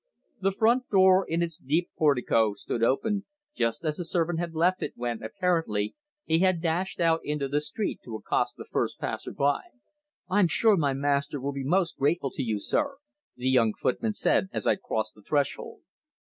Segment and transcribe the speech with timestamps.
[0.39, 4.81] The front door in its deep portico stood open, just as the servant had left
[4.81, 5.93] it when, apparently,
[6.25, 9.61] he had dashed out into the street to accost the first passer by.
[10.27, 12.97] "I'm sure my master will be most grateful to you, sir,"
[13.35, 15.81] the young footman said as I crossed the threshold.